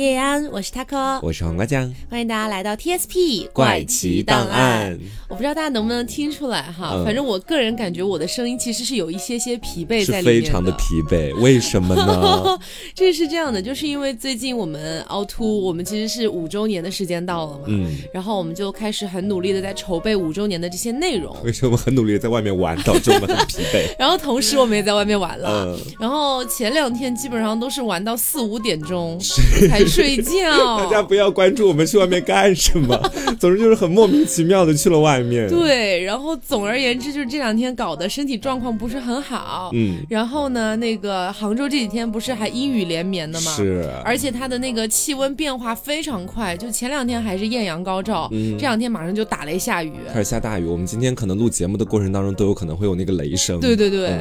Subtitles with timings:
[0.00, 4.98] 叶安，我是 taco，我是黄瓜酱，欢迎大家来到 TSP 怪奇档案。
[5.28, 12.58] 我不知道大家能不能听出来哈，反正我个人感觉我的声音其实是有一些些疲惫在里面非常的疲惫，为什么呢？
[12.96, 21.36] 这是这样的，就是因为最近我们凹凸，我们其实是五周年的时间到了嘛，嗯，然后我们就开始很努力的在筹备五周年的这些内容。
[21.44, 23.94] 为什么很努力的在外面玩，导致我们很疲惫？
[24.00, 29.20] 然后同时我们也在外面玩了，然后前两天基本上都是玩到四五点钟。
[29.68, 32.96] 才睡觉， 大家不要关注我们去外面干什么。
[33.40, 35.48] 总之就是很莫名其妙的去了外面。
[35.48, 39.70] 对，然后总而言之就是这两天搞得身体状况不是很好。
[39.74, 43.52] 嗯，然后呢，那个杭州这几天不是还阴雨连绵的吗？
[43.56, 50.64] 是，而且它的那个气温变化非常快，就前两天还是艳阳高照，这两天马上就打雷下雨，开始下大雨。
[50.66, 53.58] 我们今天可能录节目的过程当中都有可能会有那个雷声。
[53.58, 54.18] 对对对，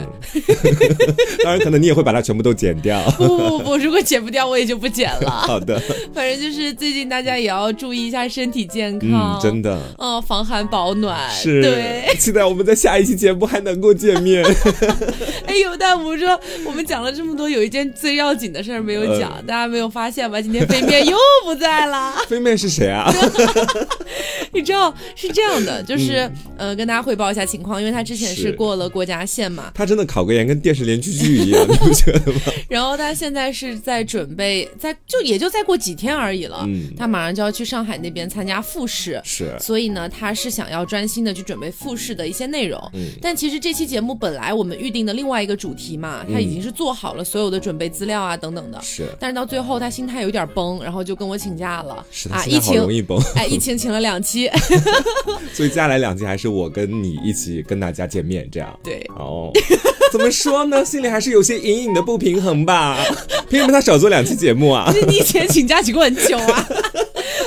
[1.44, 3.04] 当然可能你也会把它全部都剪掉。
[3.12, 5.30] 不不不，如果剪不掉我也就不剪了。
[5.30, 5.80] 好的，
[6.14, 14.44] 反正就是最近大家也要注意一下身体健康，真的，嗯，防寒保暖，是，对， 期待我们在下一期节目还能够见面。
[15.46, 20.42] 哎呦，但我说我们讲了这么多，有一件最要紧的事儿没有讲，大家没有发现吧？
[20.42, 23.12] 今天飞面又不在了，飞面是谁啊？
[24.54, 32.40] 你知道是这样的，就是呃，跟大家汇报一下情况，因为他之前是过了国家线嘛，他真的考个研跟电视连续剧一样， 你不觉得吗？
[32.70, 42.80] 然后他现在是在准备，在就也就再过几天而已了，他马上就要去上海那边参加复试，是，所以呢，他是想要专心的去准备复试的一些内容。
[43.22, 54.39] 但其实这期节目本来我们预定的另外一个主题嘛，他已经是做好了所有的准备资料啊等等的，是，但是到最后他心态有点崩，然后就跟我请假了，是啊，疫情容易崩，哎，疫情请了两期。
[55.54, 59.52] 所以接下来两期还是我跟你一起跟大家见面，这样对哦。
[60.12, 60.84] 怎么说呢？
[60.86, 62.98] 心里还是有些隐隐的不平衡吧。
[63.50, 64.92] 凭什么他少做两期节目啊？
[65.08, 66.70] 你以前请假请过很久啊。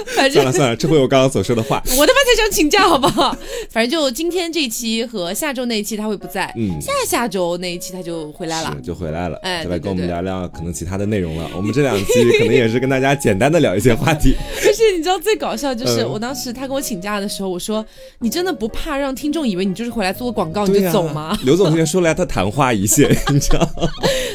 [0.33, 3.37] 算了算了，这回我刚刚所说的话， 我他妈才想请假好不好？
[3.71, 11.51] 反正就今天这一期和下周那一期他会不在，嗯，下下周那一期他就回来了，就回来了，哎，来跟我们聊聊可能其他的内容了。
[11.57, 12.05] 我们这两期
[12.39, 14.35] 可能也是跟大家简单的聊一些话题。
[14.65, 17.85] 而且你知道最搞笑就是，我当时他跟我请假的时候，我说
[18.21, 21.39] 你真的不怕让听众以为你就是回来做个广告你就走吗？
[21.45, 23.69] 刘总今天说了他昙花一现，你知道？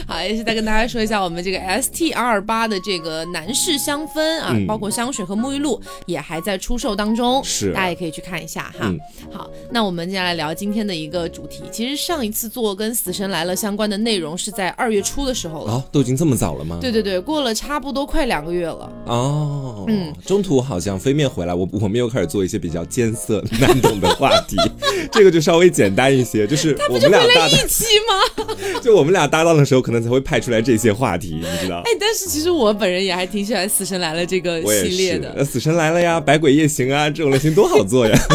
[0.07, 8.93] 好，也是再跟大家说一下我们这个 S T R 八的这个男士香氛啊，包括香水和沐浴露也还在出售当中，是大家也可以去看一下哈。
[9.31, 11.63] 好，那我们接下来聊今天的一个主题。
[11.71, 16.77] 其实上一次做跟《死神来了》相关的内容是在二月初的时候了，哦，都已经这么早了吗？
[16.81, 18.91] 对对对，过了差不多快两个月了。
[19.05, 24.55] 哦，嗯，中途好像飞面回来，我我们又开始做一些比较艰涩难懂的话题，
[25.11, 28.45] 这个就稍微简单一些，就是我们俩搭一期吗？
[28.81, 31.81] 就我们俩搭档的时候，可能才会派出来这些话题，你知道？
[31.85, 38.15] 哎，但是其实我本人也还挺喜欢《死神来了》这个系列的，《死神来了》呀，《百鬼夜行》啊，这种类型多好做呀。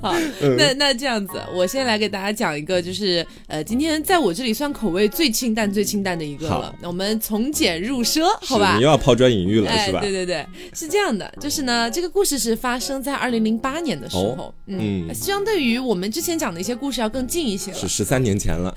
[0.00, 0.14] 好，
[0.56, 6.72] 那那这样子，我先来给大家讲一个，就是呃，今天在我这里算口味最清淡、最清淡的一个了。
[6.80, 8.76] 那我们从简入奢，好吧？
[8.76, 10.00] 你又要抛砖引玉了，是吧？
[10.00, 18.72] 对对对，是这样的，就是呢，这个故事是发生在二零零八年的时候，嗯，相对于我们之前讲的一些故事要更近一些了，是十三年前了，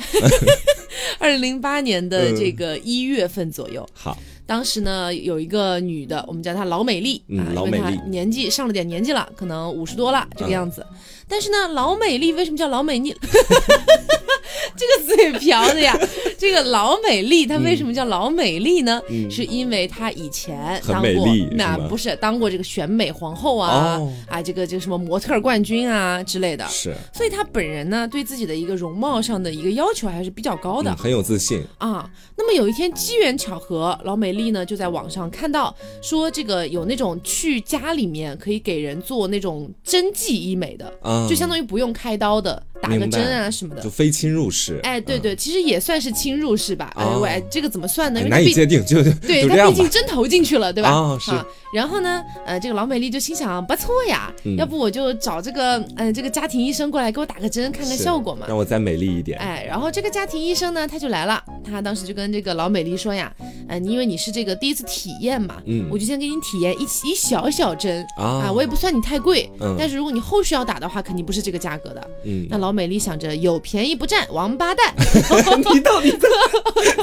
[1.20, 3.88] 二零零八年的这个一月份左右。
[3.94, 4.18] 好。
[4.46, 10.86] 当时呢，有一个女的，我们叫她老美丽啊，老美丽年纪上了点年纪了，可能五十多了这个样子。
[11.28, 13.16] 但是呢，老美丽为什么叫老美丽？
[14.78, 15.98] 这个嘴瓢的呀！
[16.38, 19.02] 这个老美丽她为什么叫老美丽呢？
[19.30, 26.68] 是因为她以前当过那不是当过这个选美皇后啊啊，这个这个什么模特冠军啊之类的。
[26.68, 32.10] 是，所以她本人呢，对自己的一个容貌上的一个要求还是比较高的，很有自信啊。
[32.36, 40.92] 那么有一天机缘巧合，老美丽呢就在网上看到说，这个有那种去家里面可以给人做那种针剂医美的，
[41.30, 42.64] 就相当于不用开刀的。
[42.82, 44.80] 打个针啊什么的，就非侵入式。
[44.84, 46.92] 哎，对对，其实也算是侵入式吧。
[46.96, 48.20] 哎喂，这个怎么算呢？
[48.28, 50.90] 难以界定，就对，他毕竟针头进去了，对吧？
[50.90, 51.32] 啊，是。
[51.74, 58.46] 然后呢，呃，这个老美丽就心想，不错呀，要不我就找这个，嗯，这个家庭医生过来给我打个针，看看效果嘛。
[58.48, 59.40] 让我再美丽一点。
[59.40, 63.32] 哎，然后这个家庭医生呢，他就来了，他当时就跟这个老美丽说呀，
[63.70, 72.10] 嗯，因为你是这个第一次体验嘛，嗯，我就先给你体验一一小小针啊，我也不算你太贵，嗯，但是如果你后续要打的话，肯定不是这个价格的。
[72.26, 73.62] 嗯，那老美丽想着有。
[73.64, 74.92] 便宜不占，王八蛋！
[75.72, 76.12] 你到底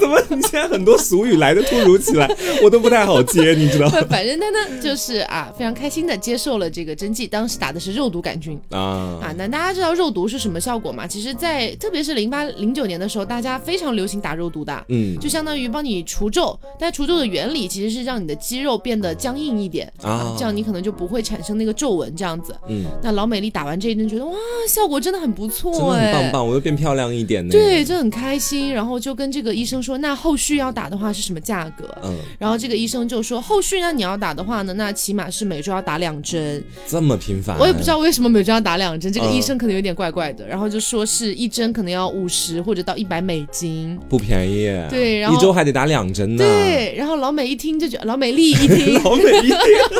[0.01, 0.21] 怎么？
[0.29, 2.29] 你现在很多俗语来的突如其来，
[2.63, 3.93] 我都不太好接，你知道吗？
[4.11, 7.27] 反正他呢，就是啊，非常开心的接受了这个针剂。
[7.27, 9.35] 当时打的是肉毒杆菌啊啊！
[9.37, 11.07] 那大家知道肉毒是什么效果吗？
[11.07, 22.57] 其实，在特别是零八零九年的时候，大家非常流行打肉毒的，嗯，就相当于帮你除皱，但除皱的原理其实是让你的肌肉变得僵硬一点啊这样你可能就不会产生那个皱纹这样子。
[22.69, 24.33] 嗯，那老美丽打完这一针，觉得哇，
[24.69, 27.53] 效果真的很不错，真的很哎棒棒，我又变漂亮一点呢。
[27.53, 31.87] 对，，就很开心，然后就跟这个医生说，那后续要打的话是什么价格？
[32.05, 36.63] 嗯，然后这个医生就说，后续呢你要打的话呢，那起码是每周要打两针。
[36.87, 40.47] 这么频繁，我也不知道为什么每周要打两针，这个嗯医生可能有点怪怪的。
[40.47, 43.99] 然后就说是一针可能要五十或者到一百美金。
[44.09, 44.69] 不便宜。
[44.91, 49.57] 对然后一周还得打两针呢。，对，然后老美一听就觉得，老美丽一听 老美一听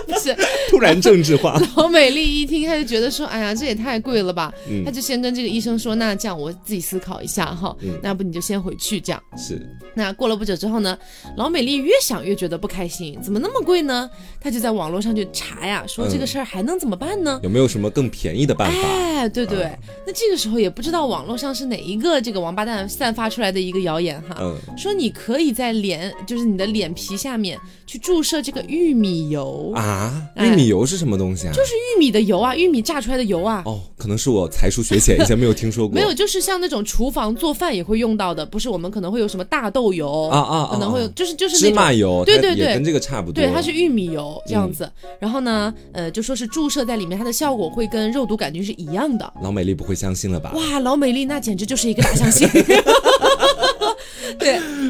[0.07, 0.37] 不 是
[0.69, 4.53] 突然政治化， 老美丽一听，他就觉得说，哎呀，这也太贵了吧。
[4.71, 9.23] 嗯他就先跟这个医生说，那这样我自己思考一下哈，嗯那不你就先回去这样。
[9.37, 9.61] 是
[9.95, 10.97] 那过了不久之后呢，
[11.37, 14.09] 老美丽越想越觉得不开心，怎么那么贵呢？
[14.41, 17.41] 她就在网络上去查呀，说嗯这个事儿还能怎么办呢？
[17.43, 18.89] 有没有什么更便宜的办法？
[18.89, 19.71] 哎，对对，
[20.07, 31.53] 那这个时候也不知道网络上是哪一个这个王八蛋散发出来的一个谣言哈，嗯，说你可以在脸，就是你的脸皮下面去注射这个玉米油，啊，哎玉米油是什么东西啊？
[31.53, 33.63] 就是玉米的油啊，玉米榨出来的油啊。
[33.67, 35.95] 哦，可能是我才疏学浅，以前没有听说过。
[35.99, 43.43] 没有，就是像那种厨房做饭也会用到的，不是我们可能会有什么大豆油啊啊啊可能会有，啊就是就是芝麻油，对对对跟这个差不多。
[43.43, 44.91] 对，它是玉米油这样子。
[45.21, 49.33] 然后呢，呃，就说是注射在里面，它的效果会跟肉毒杆菌是一样的。
[49.43, 50.53] 老美丽不会相信了吧？
[50.55, 52.49] 哇，老美丽那简直就是一个大相信。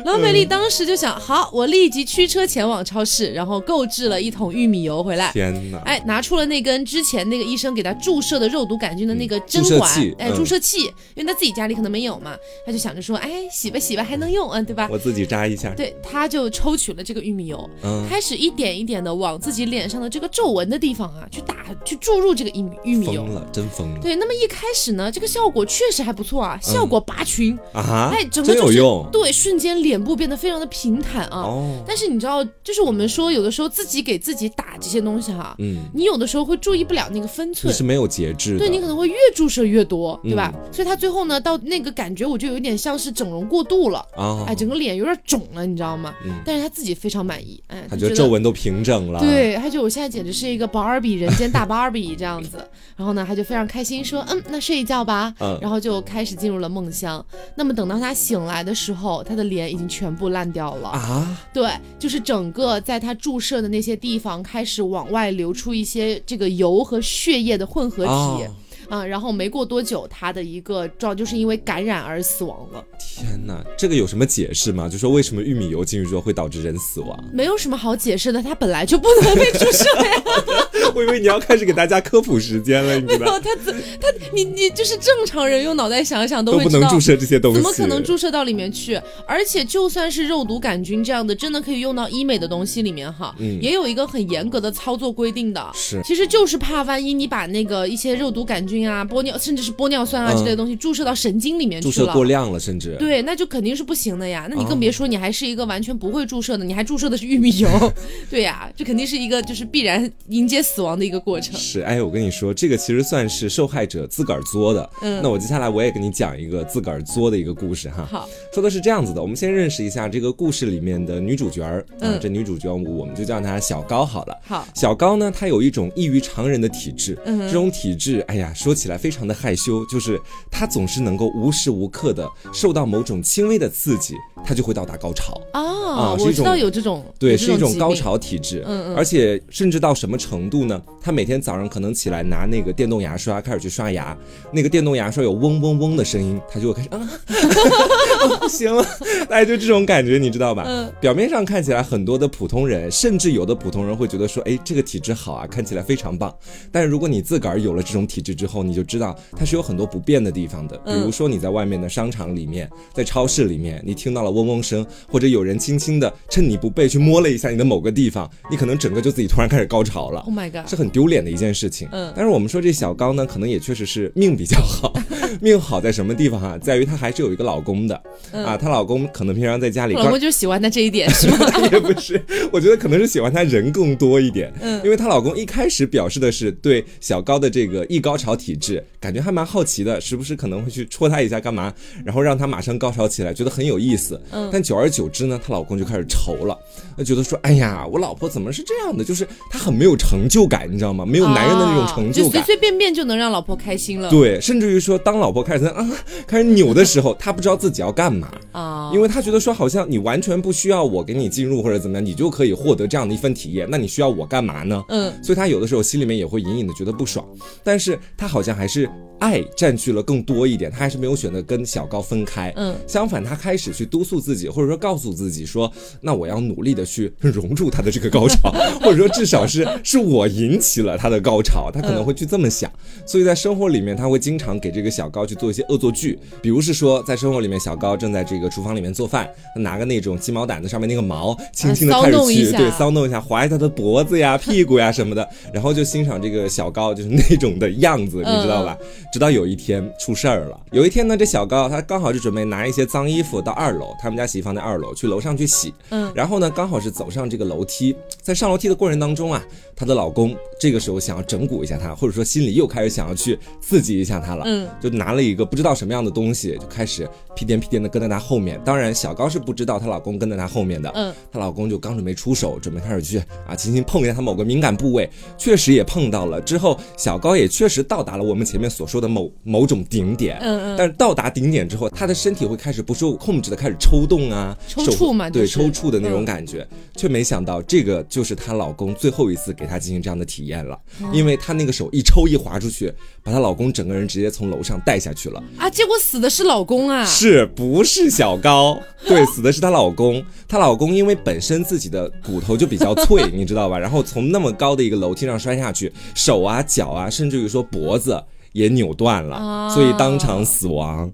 [0.08, 5.30] 对，老美丽当时就想，好，我立即驱车前往超市，然后购置了一桶玉米油回来。
[5.32, 5.78] 天哪！
[5.84, 10.84] 哎，拿出了那根之前那个医生给他注射的肉毒杆菌的那个针管，哎，注射器，
[11.14, 12.34] 因为他自己家里可能没有嘛，
[12.64, 14.88] 他就想着说，哎，洗吧洗吧还能用，嗯，对吧？
[14.90, 15.74] 我自己扎一下。
[15.74, 23.34] 对，他就抽取了这个玉米油，嗯，开始一点一点的往自己脸上的这个皱纹的地方啊，去打去注入这个玉米玉米油疯。
[23.34, 28.10] 了，真疯了对，那么一开始呢，这个效果确实还不错啊，效果拔群，啊！
[28.12, 31.40] 哎，整个真就是有用对，瞬间脸部变得非常的平坦啊。
[31.40, 31.82] 哦。
[31.86, 37.72] 但是你知道，就是我们说有的时候自己给自己打这些东西哈，嗯，你有的时候会注意不了那个分寸。
[37.72, 38.58] 你是没有节制的。
[38.58, 40.52] 对你可能会越注射越多，对吧？
[40.54, 46.14] 嗯所以他最后呢，到那个感觉我就有点像是整容过度了，啊，哎，整个脸有点肿了，你知道吗？
[46.24, 52.58] 嗯但是他自己非常满意，哎，他觉觉得皱纹都平整了。，对，他觉得我现在简直是一个芭比人间大芭比这样子。
[52.96, 55.34] 然后呢，他就非常开心说，嗯，那睡一觉吧。
[55.40, 57.24] 嗯然后就开始进入了梦乡。
[57.54, 60.90] 那么等到他醒来的时候，他的脸已经全部烂掉了。
[60.90, 68.10] 啊，对，就是整个在他注射的那些地方开始往外流出一些这个油和血液的混合体。
[68.10, 68.54] 哦
[68.88, 74.88] 啊、然后没过多久，他的一个状就是因为感染而死亡了，天哪，这个有什么解释吗？
[74.88, 77.22] 就说为什么玉米油进去之后会导致人死亡？
[77.30, 80.22] 没有什么好解释的，他本来就不能被注射呀。
[80.94, 83.40] 我以为你要开始给大家科普时间了，你知 没有道？
[83.40, 89.00] 他怎他你你就是正常人用脑袋想想都都会知道不能注射这些东西，怎么可能注射到里面去？
[89.26, 95.64] 而且就算是肉毒杆菌这样的，真的可以用到医美的东西里面哈，嗯也有一个很严格的操作规定的。
[95.74, 101.92] 是其实就是怕万一你把那个一些肉毒杆菌啊、玻尿甚至是玻尿酸啊嗯之类的东西注射到神经里面去了。
[101.92, 104.46] 注射过量了，甚至对，那就肯定是不行的呀。
[104.48, 107.68] 那你哦更别说你还是一个完全不会注射的，你还注射的是玉米油，
[108.30, 111.54] 对呀，这肯定是一个就是必然迎接死亡的一个过程。
[111.58, 114.88] 是，哎，我跟你说，这个其实算是受害者自个儿作的。
[115.02, 118.06] 嗯那我接下来我也给你讲一个自个儿作的一个故事哈。
[118.10, 124.36] 好，说的是这样子的，我们先认识一下这个故事里面的女主角嗯这女主角我们就叫她小高好了。
[124.42, 130.20] 好，小高呢，她有一种异于常人的体质，嗯这种体质，哎呀，说起来非常的害羞，就是
[130.50, 135.38] 她总是能够无时无刻的受到某种轻微的刺激，她就会到达高潮。
[135.52, 137.88] 哦，是一我知道种有这种，对，是一种高。
[137.98, 140.80] 潮体质，嗯嗯而且甚至到什么程度呢？
[141.00, 144.16] 他每天早上可能起来拿那个电动牙刷开始去刷牙，
[144.52, 148.84] 那个电动牙刷有嗡嗡嗡的声音，他就会开始啊，不 行了，
[149.30, 150.64] 哎，就这种感觉，你知道吧？
[150.66, 156.34] 嗯表面上看起来很多的普通人，甚至有的普通人会觉得说，哎，这个体质好啊，看起来非常棒。
[156.70, 160.76] 但是如果你自个儿有了这种体质之后，你就知道它是有很多不便的地方的。
[160.78, 170.20] 比嗯如说你在外面的商场里面，在超市里面，你听到了嗡嗡声，或者有人轻轻的趁你不备去摸了一下你的某个地方，你可能整个就自己突然开始高潮了。
[170.22, 170.68] Oh my god！
[170.68, 171.88] 是很丢脸的一件事情。
[171.92, 174.92] 嗯但是我们说这小高呢，可能也确实是命比较好。
[175.40, 177.94] 命好在什么地方哈、在于她还是有一个老公的、
[178.32, 181.36] 啊，她老公可能平常在家里老公就喜欢她这一点是吗？
[181.72, 184.52] 也不是，我觉得可能是喜欢她人更多一点。
[184.60, 191.72] 嗯因为她老公一开始表示的是对小高的这个易高潮体质感觉还蛮好奇的，时不时可能会去戳她一下干嘛，
[192.04, 194.20] 然后让她马上高潮起来，觉得很有意思。
[194.32, 196.56] 嗯但久而久之呢，她老公就开始愁了，
[196.96, 199.04] 那觉得说，哎呀，我老婆怎么是这样的？
[199.04, 202.40] 就是她很没有成就感，你知道吗，没有男人的那种成就感。
[202.40, 204.08] 啊就随随便便就能让老婆开心了。
[204.10, 205.84] 对，甚至于说，当当老婆开始在啊
[206.28, 208.30] 开始扭的时候，他不知道自己要干嘛。
[208.52, 214.84] 啊，因为他觉得说，好像你完全不需要我给你进入或者怎么样，你就可以获得这样的一份体验，那你需要我干嘛呢？
[214.90, 217.26] 嗯，所以他有的时候心里面也会隐隐的觉得不爽，
[217.64, 222.52] 但是他好像还是爱占据了更多一点，他还是没有选择跟小高分开。
[222.54, 225.70] 嗯，相反，他开始去督促自己，或者说告诉自己说，
[226.00, 232.70] 那我要努力的去融入他的这个高潮， 或者说至少是是我引起了他的高潮，他可能会去这么想。
[233.04, 248.76] 所以在生活里面，他会经常给这个小高去做一些恶作剧，比如是说，在生活里面，小高正在这个厨房里面做饭，他拿个那种鸡毛掸子上面那个毛，轻轻的开始去、对骚弄一下，划一下他的脖子呀、屁股呀什么的，然后就欣赏这个小高就是那种的样子，你知道吧？
[249.12, 255.72] 直到有一天出事儿了，有一天呢，这小高他刚好是准备拿一些脏衣服到二楼，他们家洗衣房在二楼，去楼上去洗。
[255.90, 259.42] 嗯，然后呢，刚好是走上这个楼梯，在上楼梯的过程当中啊，
[259.74, 268.60] 她的老公这个时候想要整蛊一下她，或者说心里又开始想要去刺激一下她了，嗯，就拿了一个不知道什么样的东西，就开始屁颠屁颠的跟在她后面。
[268.64, 276.40] 当然，小高是不知道她老公跟在她后面的，嗯，她老公就刚准备出手，准备开始去啊轻轻碰一下她某个敏感部位，确实也碰到了。
[276.40, 280.76] 之后，小高也确实到达了我们前面所说的某某种顶点，嗯嗯。
[280.76, 291.10] 但是到达顶点之后，她的身体会开始不受控制的开始抽动啊，抽搐嘛对，抽搐的那种嗯感觉，却没想到这个就是她老公最后一次给她进行这样的体验了，哦。
[291.12, 292.92] 因为她那个手一抽一划出去，
[293.28, 295.42] 把她老公整个人直接从楼上带下去了。
[295.58, 298.80] 啊，结果死的是老公啊，是不是小高？
[299.06, 300.24] 对，死的是她老公。
[300.48, 303.78] 她老公因为本身自己的骨头就比较脆， 你知道吧？
[303.78, 308.18] 然后从那么高的一个楼梯上摔下去，手啊、脚啊，甚至于说脖子。
[308.52, 311.08] 也扭断了，啊所以当场死亡，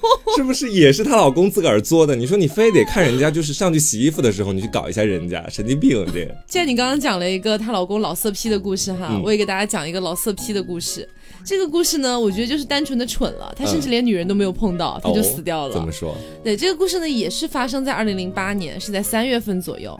[0.36, 2.16] 是不是也是她老公自个儿作的？
[2.16, 6.34] 你说你非得看人家就是上去洗衣服的时候，你去搞一下人家， 神经病这个。
[6.46, 11.08] 既然你刚刚讲了一个她老公老色批的故事哈，嗯我也给大家讲一个老色批的故事。
[11.44, 15.74] 这个故事呢，我觉得就是单纯的蠢了，他甚至连女人都没有碰到，他就死掉了。
[15.74, 16.14] 怎么说？
[16.44, 19.98] 对，这个故事呢，也是发生在二零零八年，是在三月份左右。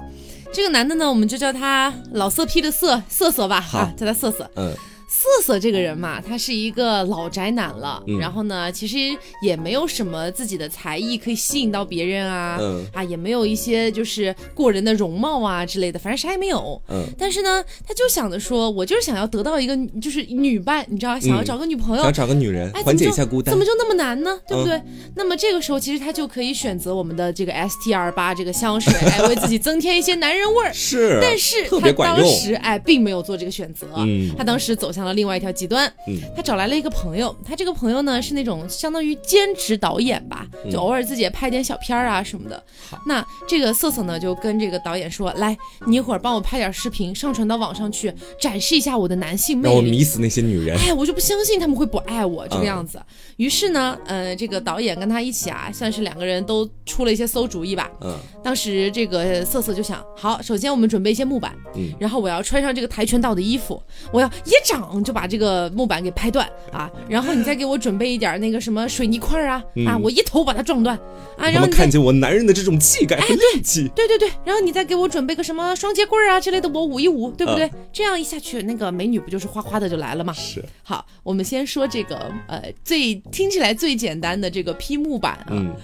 [0.53, 4.49] 这个男的呢，我们就叫他老色批的色色色吧，好啊，叫他色色。
[4.55, 4.73] 嗯
[5.15, 8.97] 瑟瑟这个人嘛，他是一个老宅男了，嗯然后呢，其实
[9.43, 16.81] 也没有什么自己的才艺可以吸引到别人啊，嗯啊，也没有一些就是过人的容貌啊之类的，反正啥也没有。
[16.89, 23.65] 嗯，但是呢，他就想着说，我就是想要得到一个就是女伴，你知道，想要嗯找个女朋友，想找个女人哎，缓解一下孤单怎么。
[23.65, 24.39] 就那么难呢？
[24.49, 24.81] 对不对？
[25.15, 30.73] 那么这个时候，其实他就可以选择我们的这个 S T R 八这个香水， 哎，为自己增添一些男人味儿。
[30.73, 31.93] 是，但是他。
[31.93, 42.63] 当时哎，并没有做这个选择，嗯他当时走向了另外一条极端，嗯他找来了一个朋友，他这个朋友呢是那种相当于兼职导演吧，就偶尔自己也拍点小片儿啊什么的。
[43.07, 45.57] 那这个瑟瑟呢就跟这个导演说，来，
[45.87, 49.75] 你一会儿帮我拍点视频上传到网上去，展示一下我的男性魅力。
[49.75, 50.79] 让我迷死那些女人。
[50.79, 53.01] 哎，我就不相信他们会不爱我这个嗯样子。
[53.37, 57.91] 于是呢，呃，这个导演跟他一起啊，算是两个人都出了一些馊主意吧。
[58.01, 63.81] 嗯当时这个瑟瑟就想，好，首先我们准备一些木板，嗯然后我要穿上这个跆拳道的衣服，
[64.13, 64.51] 我要一
[64.93, 70.97] 掌就把这个木板给拍断啊，然后你再给我准备一点那个什么水泥块啊，啊，我一头把它撞断
[71.37, 73.89] 啊，然后你看见我男人的这种气概和力气。
[73.95, 77.67] 对对对，然后你再给我准备个什么双节棍儿啊之类的，我舞一舞，对不对？
[77.67, 80.33] 嗯这样一下去，那个美女不就是哗哗的就来了吗？
[80.33, 85.75] 是，好，我们先说这个呃最听起来最简单的这个劈木板啊，嗯，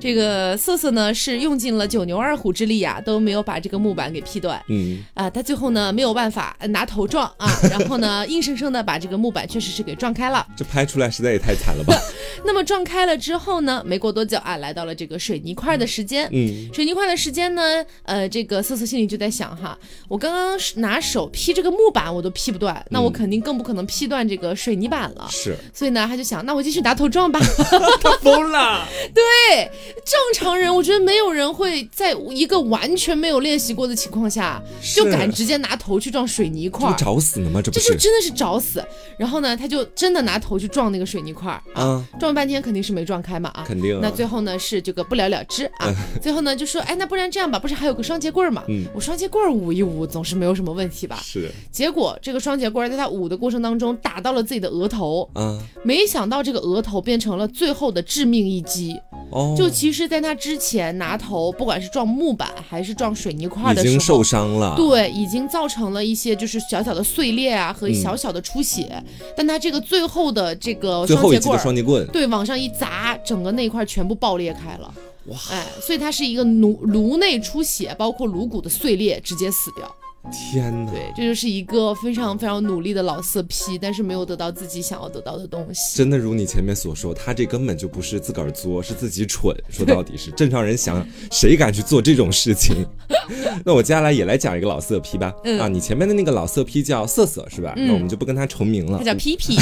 [0.00, 4.60] 这个瑟瑟呢是用尽了九牛二虎之力啊，都没有把这个木板给劈断。
[4.68, 10.44] 嗯，啊，他最后呢没有办法呃拿头撞啊，然后呢硬生生的把这个木板确实是给撞开了。
[10.56, 11.94] 这拍出来实在也太惨了吧？
[12.44, 16.28] 那么撞开了之后呢，没过多久啊，来到了这个水泥块的时间。
[16.32, 17.62] 嗯，水泥块的时间呢，
[18.02, 25.28] 呃，这个瑟瑟心里就在想哈，我刚刚拿手劈这个木板我都劈不断，那我肯定更不可能劈断这个水泥板了。
[25.30, 27.38] 是， 所以呢，他就想，那我继续拿头撞吧。
[28.02, 28.86] 他疯了。
[29.14, 29.70] 对，
[30.04, 34.60] 正常人我觉得没有人会在一个完全没有练习过的情况下，
[34.94, 36.98] 就敢直接拿头去撞水泥块这不。
[36.98, 37.60] 找死呢吗？
[37.62, 37.78] 这不？
[37.78, 38.82] 这就是真的是找死，
[39.18, 44.00] 然后呢，他就真的拿头去撞那个水泥块儿啊，啊，撞了半天肯定是没撞开嘛啊，肯定啊。
[44.00, 45.92] 那最后呢是这个不了了之啊，
[46.22, 48.86] 最后呢就说，哎，那不然这样吧，不是还有个双节棍儿嘛，嗯。
[48.94, 51.20] 我双节棍儿舞一舞总是没有什么问题吧？
[51.22, 51.50] 是。
[51.72, 58.94] 结果这个双节棍儿在他舞的过程当中打到了自己的额头，啊，没想到这个额头变成了最后的致命一击。
[59.30, 64.74] 哦，就其实，在他之前拿头，不管是撞木板还是撞水泥块已的时候，经受伤了。
[64.74, 69.02] 对，已经造成了一些就是小小的碎裂啊和小小的出血。
[69.36, 74.94] 但他这个最后的这个嗯最后一击的双节棍，双截棍，对，往上一砸，整个那一块全部爆裂开了。
[75.26, 79.94] 哇，哎，所以他是一个颅颅内出血，包括颅骨的碎裂，直接死掉。
[80.30, 80.90] 天哪！
[80.90, 85.96] 对，这就是一个非常非常努力的老色批，但是没有得到自己想要得到的东西。
[85.96, 89.56] 真的如你前面所说，他这根本就不是自个儿作，是自己蠢。
[89.70, 92.84] 说到底是正常人想，谁敢去做这种事情？
[93.64, 95.32] 那我接下来也来讲一个老色批吧。
[95.44, 97.72] 嗯啊，你前面的那个老色批叫瑟瑟是吧？
[97.76, 99.04] 那我们就不跟他重名了他。
[99.04, 99.56] 叫皮皮，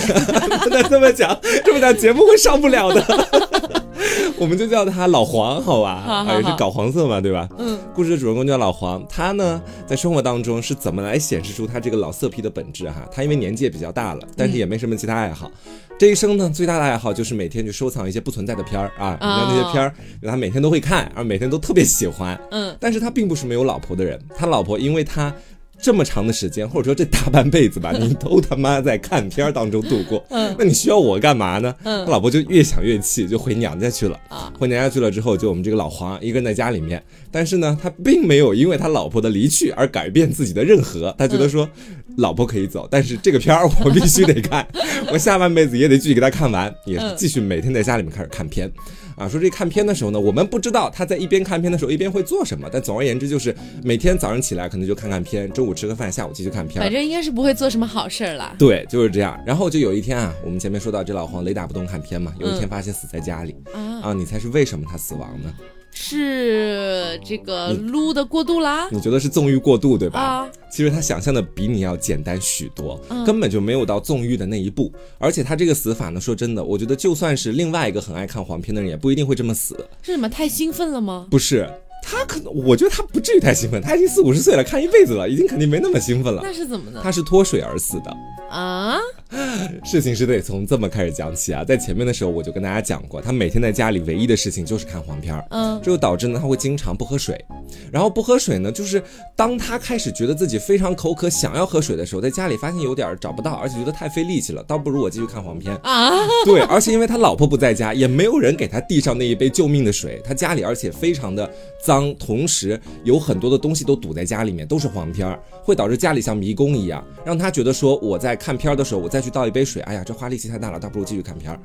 [0.64, 3.04] 不能这么讲，这么讲节目会上不了的。
[4.38, 6.02] 我们就叫他老黄，好吧？
[6.04, 7.48] 好好啊，也是搞黄色嘛，对吧？
[7.58, 13.08] 嗯，故事的主人公叫老黄，他呢在生活当中是怎么来显示出他这个老色批的本质哈？
[13.12, 15.50] 他因为年纪也比较大了，但是也没什么其他爱好。
[15.98, 22.38] 这一生呢，最大的爱好就是每天去收藏一些不存在的片儿啊，你看那些片儿，他每天都会看，而每天都特别喜欢。
[22.50, 25.34] 嗯，但是他并不是没有老婆的人，他老婆因为他
[25.80, 30.54] 这么长的时间，或者说这大半辈子吧，你都他妈在看片儿当中度过，嗯。
[30.58, 31.74] 那你需要我干嘛呢？
[31.84, 32.04] 嗯。
[32.04, 34.18] 他老婆就越想越气，就回娘家去了。
[34.28, 41.68] 啊，回娘家去了之后，就我们这个老黄一个人在家里面，但是呢，他并没有因为他老婆的离去而改变自己的任何，他觉得说，
[42.16, 44.66] 老婆可以走，但是这个片儿我必须得看，
[45.12, 48.70] 我下半辈子也得继续给他看完，也是继续每天在家里面开始看片。
[49.16, 56.92] 啊，说这看片的时候呢，我们不知道他在一边看片的时候一边会做什么，但总而言之就是每天早上起来可能就看看片，中午吃个饭，下午继续看片反。
[56.92, 58.54] 正应该是不会做什么好事儿啦。
[58.58, 59.42] 对，就是这样。
[59.46, 65.52] 然后就有一天啊，我们前面说到这老黄雷打不动看片嘛，有一天发现死在家里、啊，啊，你猜是为什么他死亡呢？
[65.98, 68.86] 是这个撸的过度啦。
[68.92, 70.20] 你觉得是纵欲过度对吧？
[70.20, 74.92] 啊，其实他想象的比你要简单许多，嗯根本就没有到纵欲的那一步。
[75.18, 79.74] 而且他这个死法呢，说真的，我觉得就算是另外一个很爱看黄片的人，也不一定会这么死。
[80.02, 81.26] 是什么太兴奋了吗？
[81.30, 81.68] 不是，
[82.08, 86.40] 他可能，我觉得他不至于太兴奋，他已经四五十岁了，看一辈子了，已经肯定没那么兴奋了。
[86.44, 87.00] 那是怎么呢？
[87.02, 88.16] 他是脱水而死的，
[88.48, 88.96] 啊，
[89.84, 91.64] 事情是得从这么开始讲起啊。
[91.64, 95.44] 在前面的时候我就跟大家讲过，他每天在家里唯一的事情就是看黄片儿。
[95.50, 97.44] 嗯，这就导致呢，他会经常不喝水，
[97.90, 99.02] 然后不喝水呢，就是
[99.34, 105.76] 当他开始觉得自己非常口渴，想要喝水的时候，在家里发现有点找不到，而且觉得太费力气了，倒不如我继续看黄片。
[105.82, 106.12] 啊，
[106.44, 111.50] 对，而且因为他老婆不在家，也没有人给他递上那一杯救命的水，他家里而且非常的
[111.82, 121.58] 脏，同时有很多的东西都堵在家里面，都是黄片儿，会导致家里像迷宫一样，让他觉得说我在看片儿的时候，我再去倒一杯水，哎呀，这花力气太大了，倒不如继续看片儿，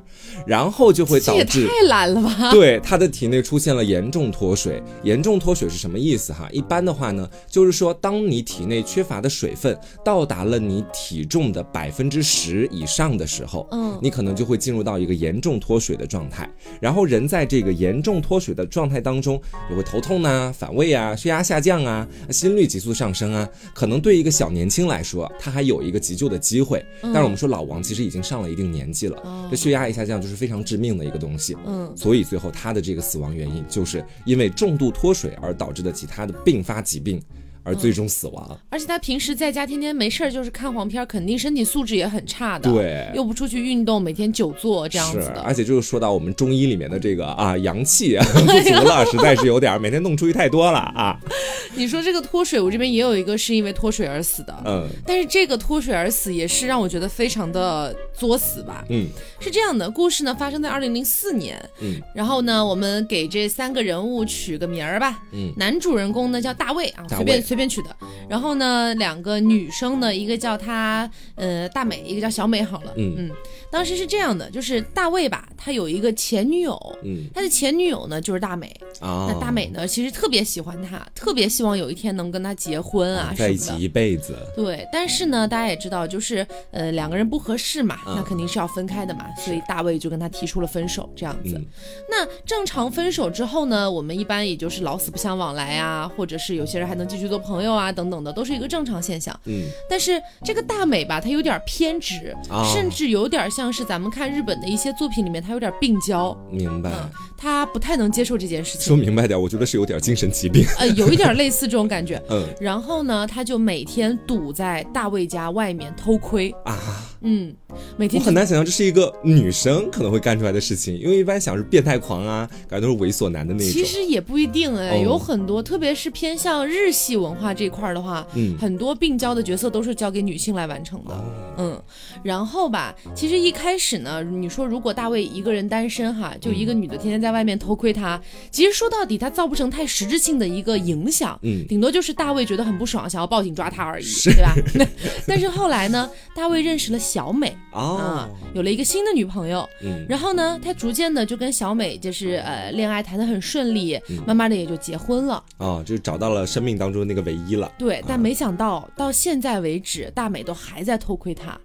[0.44, 1.68] 然后就会导致。
[1.68, 2.50] 太懒了吧？
[2.50, 4.82] 对他的体内出现了严重脱水。
[5.04, 6.48] 严重脱水是什么意思哈？
[6.50, 16.50] 一般的话呢，就是说，当你体内缺乏的水分到达了你体重的百分之十以上的时候，嗯你可能就会进入到一个严重脱水的状态。
[16.80, 23.48] 然后人在这个严重脱水的状态当中，也会头痛呐、反胃啊、血压下降啊、心率急速上升啊。
[23.72, 26.84] 可能对一个小年轻来说，他还有一个急救的机会。
[27.02, 31.56] 但是我们说老王其实已经上了一定年纪了，哦这血压一下降就是非常致命的一个东西。
[31.66, 37.20] 嗯，所以最后他的这个死亡原因就是因为重度脱水而导致的其他的并发疾病，
[37.62, 38.58] 而最终死亡。
[38.70, 45.40] 而且他平时在家天天没事儿就是看黄片，肯定身体素质也很差的。，对，又不出去运动，每天久坐这样子是，的。
[45.42, 51.18] 而且就是说到我们中医里面的这个啊阳气啊 不足了，实在是有点儿每天弄出去太多了啊。
[51.74, 58.84] 你说这个脱水，我这边也有一个是因为脱水而死的，嗯但是这个脱水而死也是让我觉得非常的作死吧。
[58.88, 59.08] 嗯。
[59.40, 67.96] 是这样的，故事呢发生在二零零四年，嗯，然后呢，我们给这三个人物取个名儿吧，嗯，男主人公呢叫大卫啊，随便随便取的，
[68.28, 73.30] 然后呢，两个女生呢，一个叫她呃大美，一个叫小美，好了，嗯。
[73.70, 77.24] 当时是这样的，就是大卫吧，他有一个前女友，嗯。
[77.34, 78.70] 他的前女友呢就是大美，
[79.00, 83.34] 啊，那大美呢其实特别喜欢他，特别希望有一天能跟他结婚啊。
[83.36, 84.36] 在一起一辈子。
[84.54, 91.54] 对，但是呢，大家也知道，就是呃两个人不合适嘛，嗯那肯定是要分开的嘛，所以大卫就跟他提出了分手，这样子。
[91.56, 91.66] 嗯
[92.10, 99.38] 那正常分手之后呢，我们一般也就是老死不相往来啊，或者是有些人还能继续做朋友啊，等等的，都是一个正常现象。
[99.46, 106.90] 嗯但是这个大美吧，她有点偏执，啊甚至有点像是咱们看日本的一些作品里面，她有点病娇，明白。
[106.90, 110.64] 嗯，她不太能接受这件事情说，明白点，我觉得是有点精神疾病。
[110.78, 112.20] 呃，有一点类似这种感觉。
[112.28, 116.78] 嗯然后呢，她就每天堵在大卫家外面偷窥，啊，
[117.22, 117.54] 嗯，
[117.96, 123.88] 每我很难想象这是一个女生可能会干出来的事情，因为一般想是变态狂啊，感觉都是猥琐男的那种其种。
[123.88, 131.14] 实也不一定哎，哦有很多，特别是偏向日系文化这块儿的话，嗯很多病娇的角色都是交给女性来完成的。
[131.14, 131.24] 哦
[131.58, 131.82] 嗯，
[132.22, 141.38] 然后吧，其实一开始呢，你说如果大卫一个人单身哈，就一个女的天天在外面偷窥他，其实说到底他造不成太实质性的一个影响。
[141.42, 144.54] 嗯顶多就是大卫觉得很不爽，想要报警抓他而已，对吧？
[145.26, 149.68] 但是后来呢，大卫认识了小美啊哦，，有了一个新的女朋友。
[149.82, 155.44] 嗯，然后呢，他逐渐的就跟小美就是呃恋爱谈得很顺利，嗯慢慢的也就结婚了。
[155.58, 161.60] 哦，就找到了生命当中那个唯一了，对，但没想到到现在为止，大美都还在偷窥他，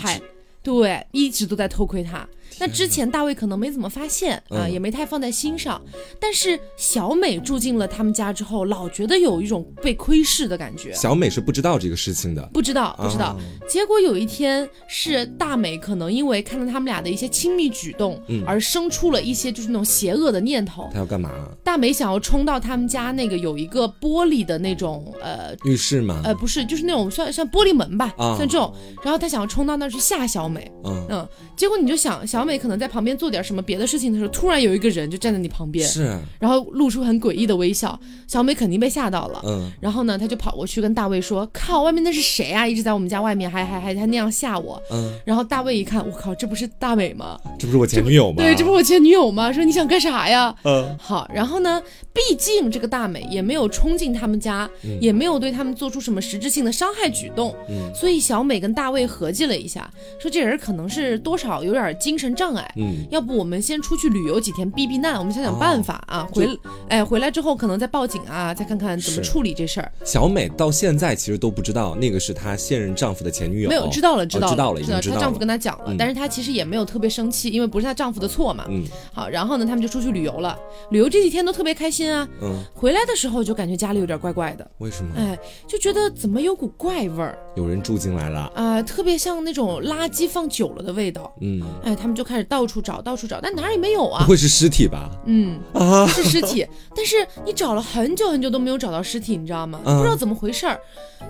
[0.00, 0.18] 还
[0.62, 2.26] 对，一直都在偷窥他。
[2.58, 5.80] 那之前大卫可能没怎么发现啊，嗯也没太放在心上。
[6.20, 10.92] 但是小美住进了他们家之后，老觉得有一种被窥视的感觉。
[10.92, 13.36] 小美是不知道这个事情的，不知道，不知道。
[13.38, 20.88] 哦结果有一天是大美可能因为看到他们俩的一些亲密举动，嗯而生出了一些就是那种邪恶的念头。
[20.92, 21.30] 她要干嘛？
[21.64, 26.20] 大美想要冲到他们家那个有一个玻璃的那种呃浴室吗？
[26.24, 28.72] 呃不是，就是那种算算玻璃门吧，啊算这种。
[29.02, 39.42] 然后他想要冲到那儿去吓小美，嗯，嗯，结果你就想小美可能在旁边做点什么别的事情的时候，突然有一个人就站在你旁边，是，然后露出很诡异的微笑，小美肯定被吓到了。
[39.44, 42.66] 嗯，然后呢，她就跑过去跟大卫说：“靠，外面那是谁啊？
[42.66, 47.38] 一直在我们家外面还还还还那样吓我。”嗯，然后大卫一看，我靠，这不是大美吗？
[47.58, 48.36] 这不是我前女友吗？
[48.38, 49.52] 对，这不是我前女友吗？
[49.52, 50.54] 说你想干啥呀？
[50.64, 51.82] 嗯，好，然后呢，
[52.12, 54.68] 毕竟这个大美也没有冲进他们家，
[55.00, 62.70] 也没有对他们做出什么实质性的伤害举动，嗯所以小美跟大卫合计了一下，说这人可能是多少有点精神障碍。
[62.76, 66.28] 嗯，要不我们先出去旅游几天避避难，我们想想办法啊。
[66.32, 69.90] 就回哎回来之后可能再报警啊，再看看怎么处理这事儿。
[70.04, 78.66] 小美到现在其实都不知道那个是她现任丈夫的前女友，没有知道了，哦知道了，知道了，她丈夫跟她讲了，嗯但是她其实也没有特别生气，因为不是她丈夫的错嘛。
[78.68, 80.58] 嗯好，然后呢，他们就出去旅游了。
[80.90, 82.28] 旅游这几天都特别开心啊。
[82.42, 88.50] 嗯，回来的时候就感觉家里有点怪怪的，为什么哎，就觉得怎么有股怪味儿有人住进来了？
[88.54, 91.32] 啊、特别像那种垃圾放久了的味道。
[91.40, 94.26] 嗯，哎，他们就开始到处找，到处找，但哪儿也没有啊不啊。
[94.26, 95.08] 会是尸体吧？
[95.26, 99.80] 嗯，啊，是尸体， 但是你找了很久很久都没有找到尸体，你知道吗？
[99.86, 100.78] 嗯不知道怎么回事儿，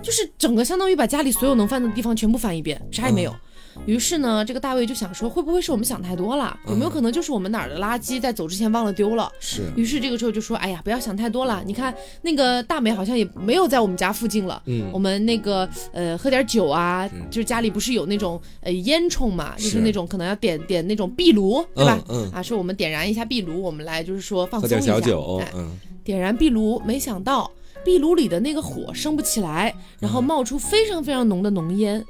[0.01, 3.31] 就是整个相当于把家里所有能翻的地方全部翻一遍，啥也没有。
[3.31, 3.39] 嗯
[3.85, 6.57] 于是呢，这个大卫就想说，会不会是我们想太多了？
[6.67, 9.31] 有没有可能就是我们哪儿的垃圾在走之前忘了丢了？
[9.39, 11.63] 是，于是这个时候就说，哎呀，不要想太多了。
[11.65, 14.61] 你看那个大美好像也没有在我们家附近了。
[14.65, 21.99] 嗯我们那个呃喝点酒啊，就是家里不是有那种呃烟囱嘛，就是是那种可能要点点那种壁炉，对吧？
[22.09, 24.85] 嗯嗯啊，说我们点燃一下壁炉，我们来就是说放喝松一下。
[24.93, 27.49] 点小酒哎，嗯，点燃壁炉，没想到
[27.83, 32.03] 壁炉里的那个火升不起来，然嗯后冒出非常非常浓的浓烟。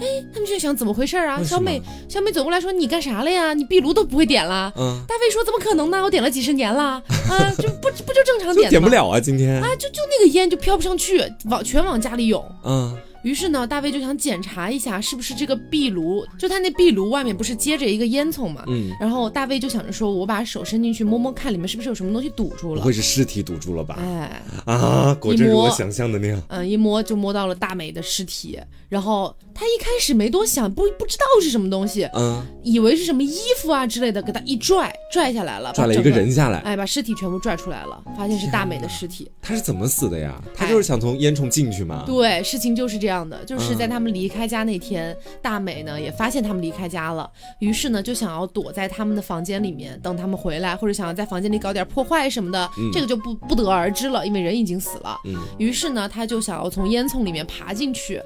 [0.00, 1.42] 哎，他们就在想怎么回事啊？
[1.42, 3.54] 小美，小美走过来说：“你干啥了呀？
[3.54, 6.02] 你壁炉都不会点了。”嗯，大卫说：“怎么可能呢？
[6.02, 12.44] 我点了几十年了 啊，就不不就正常点吗点不了啊，今天，啊，就就那个烟就飘不上去，往全往家里涌。
[12.64, 18.62] 嗯于是呢，大卫就想检查一下是不是这个壁炉，就他那壁炉外面不是接着一个烟囱嘛。
[18.68, 22.92] 嗯，然后大卫就想着说，我把手伸进去摸摸看，里面是不是有什么东西堵住了不会。
[22.92, 23.98] 是尸体堵住了吧？
[23.98, 26.40] 哎，啊，果真如我想象的那样。
[26.46, 39.30] 嗯，一摸就摸到了大美的尸体，然后他一开始没多想，不不知道是什么东西，嗯，以为是什么衣服啊之类的，给他一拽，拽下来了，拽了一个人下来，哎，把尸体全部拽出来了，发现是大美的尸体。
[39.40, 40.38] 他是怎么死的呀？
[40.54, 42.04] 他就是想从烟囱进去吗？
[42.06, 55.16] 对，事情就是这样的，就是嗯在他们离开家那天，大美呢也发现他们离开家了，于是呢就想要躲在他们的房间里面等他们回来，或者想要在房间里搞点破坏什么的，这个就不不得而知了，因为人已经死了。
[55.24, 58.20] 嗯于是呢，他就想要从烟囱里面爬进去，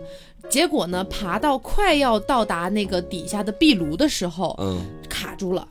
[0.49, 5.67] 结果呢，爬到快要到达那个底下的壁炉的时候，嗯，卡住了。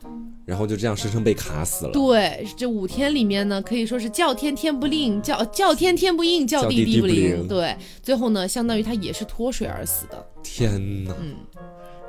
[0.46, 1.92] 然后就这样生生被卡死了。
[1.92, 7.46] 对，这五天里面呢，可以说是叫天天不应，叫叫天天不应，叫地地不灵灵。
[7.46, 10.26] 对，最后呢，相当于他也是脱水而死的。
[10.42, 11.14] 天哪！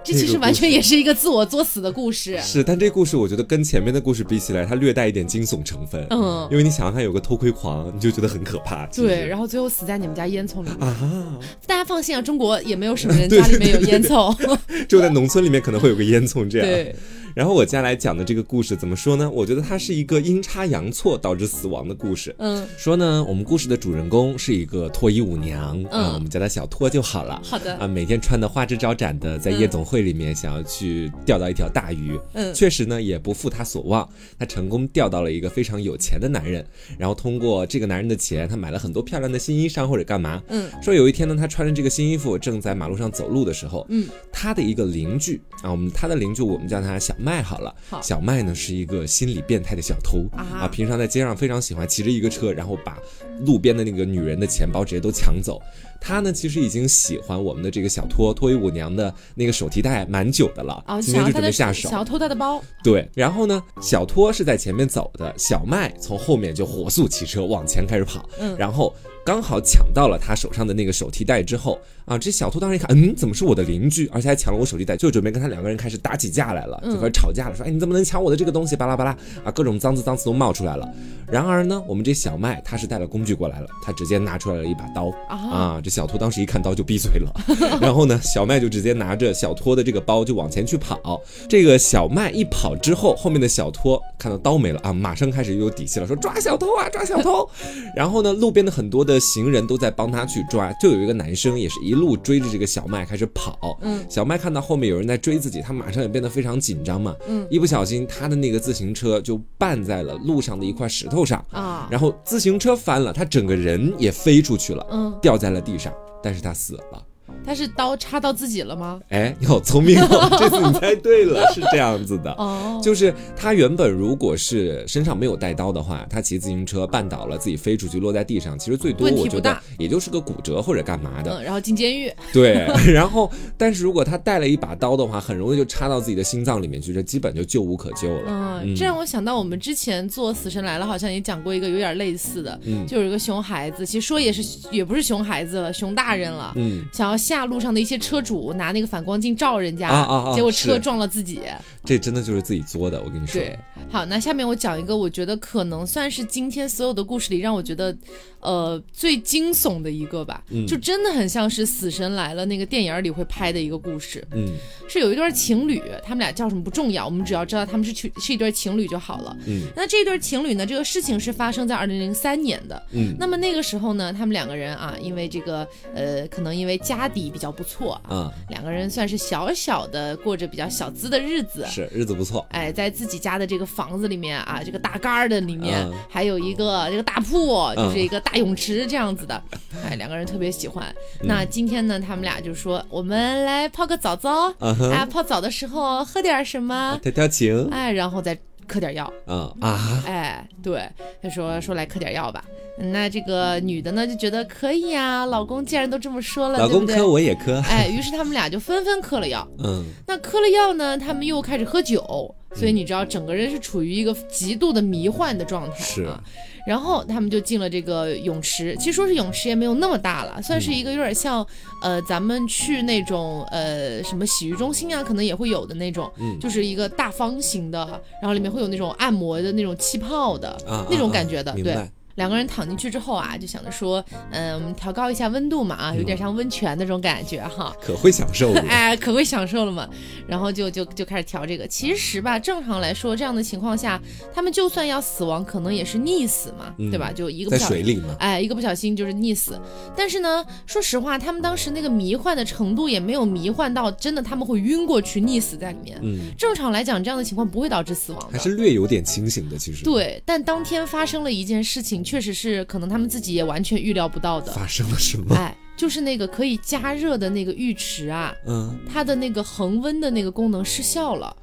[0.04, 2.40] 这其实完全也是一个自我作死的故事。
[2.42, 6.06] 是，但这故事我觉得跟前面的故事比起来，它略带一点惊悚成分。
[6.10, 8.86] 嗯因为你想想看，有个偷窥狂，你就觉得很可怕。
[8.88, 10.88] 对，然后最后死在你们家烟囱里面。
[10.88, 14.36] 啊，大家放心啊，中国也没有什么人 家里面有烟囱。
[14.90, 16.68] 只有在农村里面可能会有个烟囱这样。
[16.68, 16.96] 对，
[17.34, 19.30] 然后我接下来讲的这个故事怎么说呢？
[19.30, 22.36] 我觉得它是一个阴差阳错导致死亡的故事。
[22.40, 27.42] 嗯，说呢，我们故事的主人公是一个脱衣舞娘，嗯啊，我们叫她小脱就好了。
[27.44, 27.76] 好的。
[27.78, 36.66] 啊，每天穿的花枝招展的，在夜总会里面想要去钓到一条大鱼，嗯确实呢也不负她所望，她成功钓到了一个非常有钱的男人，
[36.98, 40.42] 然后通过这个男人的钱，他买了很多漂亮的新衣裳或者干嘛。
[40.50, 47.74] 嗯，说有一天呢，他穿着这个新衣服正在马路上走路的时候，嗯，他的一个邻居啊，我们他的邻居我们叫他小麦好了。
[47.90, 52.98] 好小麦呢是一个心理变态的小偷啊平常在街上非常喜欢骑着一个车，然后把
[53.46, 55.62] 路边的那个女人的钱包直接都抢走。
[56.02, 62.00] 他呢其实已经喜欢我们的这个小托托衣舞娘的那个手提袋蛮久的了，哦，今天就准备下手想。
[62.00, 78.76] 要偷他的包，对，然后呢，小托是在前面走的，小麦从后面就火速骑车往前开始跑，嗯然后刚好抢到了他手上的那个手提袋之后啊，这小托当时一看，嗯，怎么是我的邻居，而且还抢了我手提袋，就准备跟他两个人开始打起架来了，嗯就开始吵架了，说，哎，你怎么能抢我的这个东西？
[78.76, 79.12] 巴拉巴拉
[79.44, 80.92] 啊，各种脏字脏词都冒出来了。
[81.28, 87.32] 然而呢，我们这小麦他是带了工具过来了，他直接拿出来了一把刀啊啊，这小托当时一看刀就闭嘴了，
[87.82, 91.22] 然后呢，小麦就直接拿着小托的这个包就往前去跑。
[91.50, 97.48] 这个小麦一跑之后，后面的小托看到刀没了啊，马上开始又有底气了，说抓小偷啊，抓小偷。
[97.96, 103.78] 然后呢，路边的很多的行人都在帮他去抓，就有一个男生也是一路追着这个小麦开始跑。
[103.82, 107.16] 嗯，小麦看到后面有人在追自己，他马上也变得非常紧张嘛。
[107.28, 115.81] 嗯，一不小心他的那个自行车就绊在了路上的一块石头上，啊，然后自行车翻了，他整个人也飞出去了，嗯，掉在了地上，
[116.22, 117.08] 但是他死了。
[117.46, 119.00] 他是刀插到自己了吗？
[119.10, 120.30] 哎，你好聪明哦！
[120.40, 122.32] 这次你猜对了，是这样子的。
[122.34, 131.38] 哦，就是他原本如果是身上没有带刀的话，他骑自行车绊倒了，自己飞出去落在地上，其实最多我觉得也就是个骨折或者干嘛的。
[131.40, 138.24] 嗯，然后进监狱， 对，然后但是如果他带了一把刀的话，很容易就插到自己的心脏里面去，这基本就救无可救了。
[138.64, 146.54] 嗯，这让我想到我们之前做《死神来了》好像也讲过一个有点类似的，嗯就有一个熊孩子，其实说也是也不是熊孩子了，熊大人了。
[146.56, 151.40] 嗯，想要吓路上的一些车主，拿那个反光镜照人家，啊啊啊结果车撞了自己。
[151.86, 153.40] 这真的就是自己作的，我跟你说。
[153.40, 153.58] 对，
[153.90, 157.96] 好，那下面我讲一个，我觉得可能算是今天所有的故事里让我觉得，
[158.42, 164.24] 呃，最惊悚的一个吧，嗯就真的很像是《死神来了》那个电影里会拍的一个故事。
[164.34, 164.50] 嗯
[164.90, 169.36] 是有一对情侣，他们俩叫什么不重要，我们只要知道他们是去是一对情侣就好了。
[169.48, 172.82] 嗯那这对情侣呢，这个事情是发生在二零零三年的。
[172.92, 175.66] 嗯那么那个时候呢，他们两个人啊，因为这个
[175.96, 181.66] 呃，可能因为家底比较不错啊，啊，两个人算是小小的过着比较小资的日子。
[181.70, 182.46] 是日子不错。
[182.50, 189.42] 哎，在自己家的这个房子里面啊，这个大杆儿的里面、嗯还有一个这个大铺，就是一个大泳池这样子的。
[189.86, 190.88] 哎，两个人特别喜欢。
[191.22, 194.50] 嗯那今天呢，他们俩就说我们来泡个澡澡。
[194.60, 196.98] 啊泡澡的时候喝点什么？
[197.02, 198.38] 调调情哎，然后再
[198.72, 199.12] 嗑点药。
[199.28, 200.88] 嗯啊，哎，对，
[201.22, 202.46] 他说说来嗑点药吧。
[202.78, 206.86] 那这个女的呢就觉得可以呀、老公既然都这么说了，老公？
[206.86, 207.62] 磕我也磕。
[207.70, 209.46] 哎，于是他们俩就纷纷嗑了药。
[209.60, 216.22] 嗯那嗑了药呢，他们又开始喝酒，所以你知道整个人是处于一个极度的迷幻的状态是啊。
[216.68, 221.46] 然后他们就进了这个泳池，其实说是泳池也没有那么大了，算是一个有点像，
[221.82, 231.90] 呃，咱们去那种呃什么洗浴中心啊，可能也会有的那种，嗯就是一个大方形的，然后里面会有那种按摩的那种气泡的、啊，那种啊感觉的，对。
[232.16, 237.76] 两个人躺进去之后啊，就想着说，嗯，我们调高一下温度嘛，啊，有点像温泉那种感觉哈。
[237.82, 238.62] 可会享受了。
[238.68, 239.88] 哎，可会享受了嘛。
[240.28, 241.68] 然后就就就开始调这个。
[241.68, 244.00] 其实吧，正常来说，这样的情况下，
[244.34, 247.12] 他们就算要死亡，可能也是溺死嘛，嗯对吧？
[247.12, 247.68] 就一个不在。
[247.68, 249.60] 水里嘛，哎，一个不小心就是溺死，
[249.96, 255.98] 但是呢，说实话，他们当时那个迷幻的程度也没有迷幻到真的他们会晕过去溺死在里面。
[256.02, 258.38] 嗯，正常来讲，这样的情况不会导致死亡的。
[258.38, 264.52] 还是略有点清醒的，其实。，对，但当天发生了一件事情，确实是可能他们自己也完全预料不到的。
[264.54, 265.36] 发生了什么？
[265.36, 271.36] 哎，就是那个可以加热的那个浴池啊，嗯，它的那个恒温的那个功能失效了。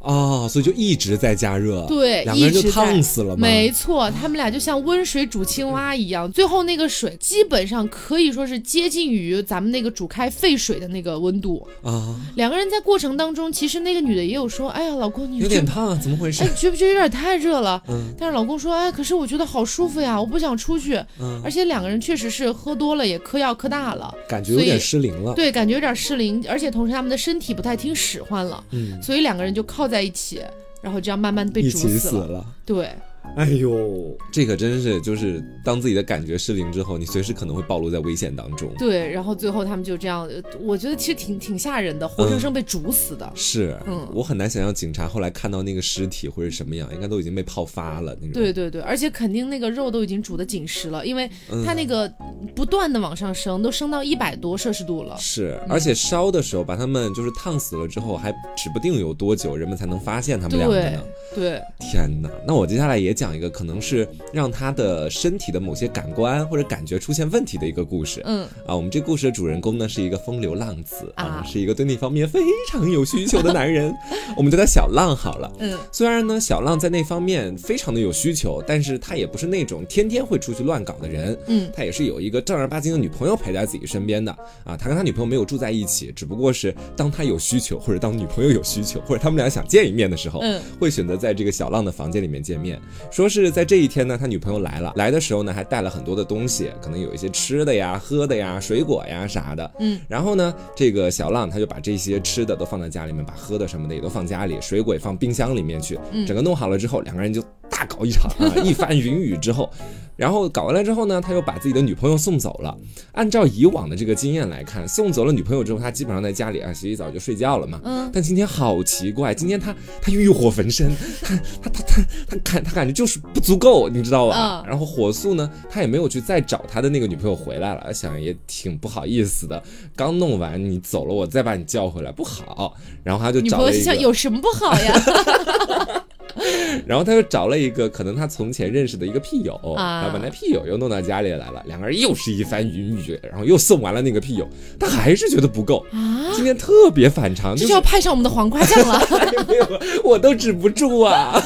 [0.00, 3.40] 哦，所以就一直在加热，对两个人就烫死了吗？
[3.40, 11.66] 没错，他们俩就像温水煮青蛙一样，最后那个水基本上可以说是接近于咱们那个煮开沸水的那个温度。
[11.82, 16.48] 啊，两个人在过程当中，其实那个女的也有说：“哎呀，老公，你 有点烫，怎么回事哎，？
[16.56, 20.94] 觉不觉得有点太热了？”嗯但是老公说：“哎，可是我觉得好舒服呀，我不想出去。
[21.20, 25.34] 嗯，而且两个人确实是喝多了，也嗑药嗑大了，感觉有点失灵了。
[25.34, 30.40] 对，感觉有点失灵，而且同时他们的身体不太听使唤了，嗯，所以两个人就靠在一起，
[30.80, 31.98] 然后这样慢慢被煮死了。
[31.98, 32.46] 死了。
[32.64, 32.94] 对，
[33.36, 38.70] 哎呦，这可真是就是当自己的感觉失灵之后，你随时可能会暴露在危险当中。
[38.78, 43.30] 对，然后最后他们就这样，呃我觉得其实挺挺吓人的，活生生被煮死的。
[43.34, 48.32] 是，嗯我很难想象警察后来看到那个尸体会是什么样，应该都已经被泡发了那种。
[48.32, 52.12] 对对对，而且肯定那个肉都已经煮的紧实了，因为嗯它那个
[52.54, 55.16] 不断的往上升，都升到一百多摄氏度了。
[55.18, 61.02] 是，而且烧的时候把他们就是烫死了之后，还指不定有多久人们才能发现他们两个对呢。
[61.34, 62.28] 对，天哪！
[62.44, 68.22] 那我接下来也讲一个可能是让他的身体的某些感官或者感觉出现问题的一个故事。
[68.24, 73.94] 嗯啊，我们这故事的主人公呢是一个风流浪子啊，啊是一个对那方面非常有需求的男人，
[74.38, 75.52] 我们叫他小浪好了。
[75.58, 81.38] 嗯虽然呢，小浪在那方面非常的有需求，但是他也不是那种天天会出去乱搞的人。
[81.48, 84.32] 嗯，他也是有一个正儿八经的女朋友陪在自己身边的
[84.64, 84.78] 啊。
[84.78, 92.80] 他跟他女朋友没有住在一起，只不过是当他有需求，或者当女朋友有需求，或者他们俩想见一面的时候，嗯会选择在这个小浪的房间里面见面。
[93.10, 99.70] 说是在这一天呢，他女朋友来了，来的时候呢还带了很多的东西，可能有一些吃的呀、喝的呀、水果呀啥的。
[99.78, 105.98] 嗯，然后呢，这个小浪他就把这些吃的都放在家里面，把喝的什么的也都放家里，水果也放冰箱里面去。
[106.12, 107.42] 嗯整个弄好了之后，两个人就
[107.80, 109.70] 大搞一场啊，一番云雨之后。
[110.16, 112.76] 然后搞完了之后呢，他又把自己的女朋友送走了。
[113.12, 117.80] 按照以往的这个经验来看，送走了女朋友之后，他基本上在家里啊洗洗澡就睡觉了嘛。
[117.84, 120.90] 嗯，但今天好奇怪，今天他他欲火焚身，
[121.22, 124.60] 他他他他他感他感觉就是不足够，你知道吧？
[124.62, 129.62] 嗯然后火速呢，他也没有去再找他的那个女朋友回来了，想也挺不好意思的。
[129.96, 132.74] 刚弄完你走了，我再把你叫回来不好。
[133.02, 136.04] 然后他就找了一个，心想有什么不好呀？
[136.86, 145.84] 然后他又找了一个可能他从前认识的一个屁友，啊然后把那屁友又弄到家里来了，两个人又是一番云雨，然后又送完了那个屁友，他还是觉得不够。
[145.92, 148.98] 啊，今天特别反常，这就就是要派上我们的黄瓜酱了。
[149.18, 149.66] 哎没有，
[150.04, 151.42] 我都止不住啊。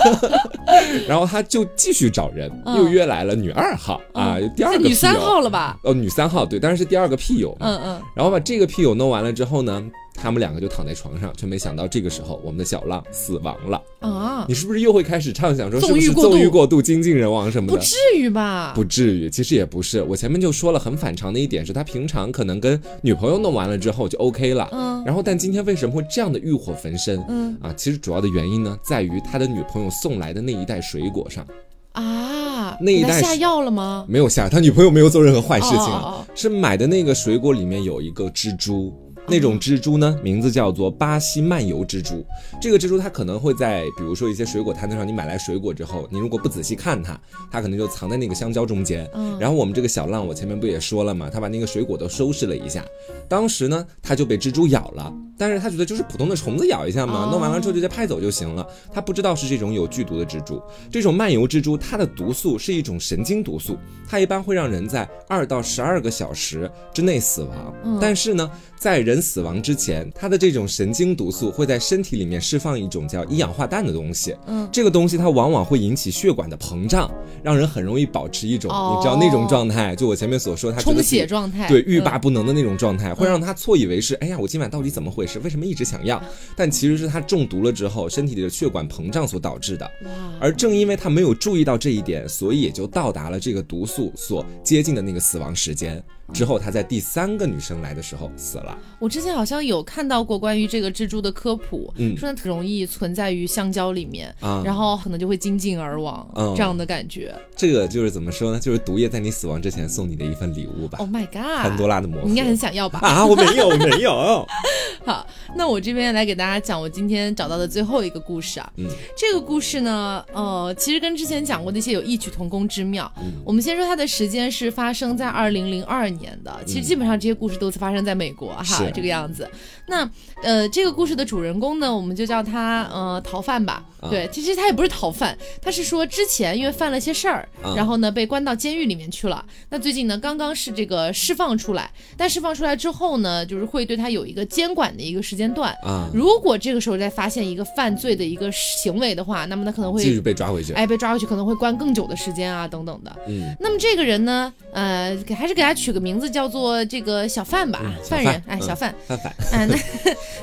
[1.09, 5.79] 然后他就继续找人，嗯又约来了女二号啊，第二个女三号了吧？
[5.83, 7.66] 哦，女三号对，当然是第二个屁友嘛。
[7.68, 9.83] 嗯嗯，然后把这个屁友弄完了之后呢，
[10.14, 13.83] 他们两个就躺在床上，却没想到这个时候我们的小浪死亡了。
[14.00, 17.77] 啊，你是不是又会开始畅想说是不是纵欲过度精尽人亡什么的？
[17.77, 18.72] 不至于吧？
[18.74, 20.03] 不至于，其实也不是。
[20.03, 27.22] 我前面就说了，很反常的一点是他平常可能跟女朋友弄完了之后就 OK 了，嗯然后但今天为什么会这样的欲火焚身？
[27.29, 31.46] 嗯啊，其实主要的原因呢，在于他的女朋友送来的那一袋水果上
[31.92, 34.07] 啊，那一袋下药了吗？
[34.09, 38.92] 没有下，他女朋友没有做任何坏事情啊，哦哦哦是买的那个水果里面有一个蜘蛛。
[39.27, 42.25] 那种蜘蛛呢，名字叫做巴西漫游蜘蛛。
[42.61, 47.19] 这个蜘蛛它可能会在，比如说一些水果摊子上，你买来水果之后，你如果不仔细看它，
[47.51, 49.09] 它可能就藏在那个香蕉中间。
[49.15, 52.85] 嗯然后我们这个小浪，我前面不也说了嘛，他把那个水果都收拾了一下。
[53.29, 58.65] 当时呢，他就被蜘蛛咬了，但是他觉得就是普通的虫子咬一下嘛，哦弄完了之后就直接拍走就行了。
[58.93, 63.77] 他不知道是这种有剧毒的蜘蛛，这种漫游蜘蛛它的毒素是一种神经毒素，
[64.09, 67.75] 它一般会让人在二到十二个小时之内死亡。
[67.85, 68.49] 嗯但是呢，
[68.85, 74.37] 在人死亡之前，它的这种神经毒素会在身体里面释放一种叫一氧化氮的东西。
[74.47, 77.11] 嗯，这个东西它往往会引起血管的膨胀，
[77.42, 85.38] 让人很容易保持一种、哦你知道那种状态，就我前面所说，他充血状态，对，欲嗯罢不能的那种状态，会让他错以为是，哎呀，我今晚到底怎么回事？
[85.38, 86.23] 为什么一直想要？
[86.55, 89.90] 但其实是他中毒了之后，身体里的血管膨胀所导致的。
[90.05, 96.05] 哇，而正因为他没有注意到这一点，所以也就到达了这个毒素所接近的那个死亡时间。
[96.35, 98.74] 之后，他在第三个女生来的时候死了。
[98.99, 107.35] 我之前好像有看到过关于这个蜘蛛的科普，嗯说它特容易存在于香蕉里面，啊然后可能就会精尽而亡，嗯这样的感觉。
[107.57, 108.59] 这个就是怎么说呢？
[108.59, 110.99] 就是毒液在你死亡之前送你的一份礼物吧。
[110.99, 111.63] Oh my god！
[111.63, 112.25] 潘多拉的魔盒。
[112.25, 113.01] 你应该很想要吧？
[113.03, 114.47] 啊，我没有，我没有。
[115.05, 118.73] 好，那我这边来给大家讲我今天找到的最后一个故事啊。
[118.77, 123.11] 嗯，这个故事呢，呃，其实跟之前讲过的一些有异曲同工之妙。
[123.19, 129.48] 嗯我们先说它的时间是发生在二零零二年的，其实基本上这些故事都是发生在美国哈，这个样子。
[129.87, 130.09] 那
[130.42, 133.85] 呃，这个故事的主人公呢，我们就叫他呃逃犯吧。
[134.00, 139.42] 啊对，其实他也不是逃犯，他是说之前因为犯了些事儿，啊然后呢被关到监狱里面去了。
[139.70, 145.74] 那最近呢刚刚是这个释放出来，但释放出来之后呢，就是会对他有一个监管的一个时间段。
[145.83, 150.74] 啊，如果这个时候再发现一个犯罪的一个行为的话，那么他可能会继续被抓回去。
[150.74, 153.16] 哎被抓回去，可能会关更久的时间啊等等的。
[153.27, 158.94] 嗯，那么这个人呢，呃，给还是给他取个名字叫做这个小贩吧，犯人范，哎，嗯小范。
[159.07, 159.35] 范范。
[159.52, 159.76] 哎，那